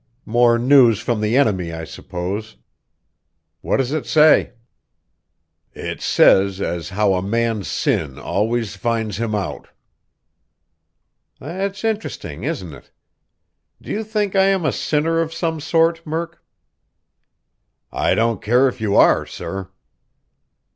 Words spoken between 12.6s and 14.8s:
it? Do you think I am a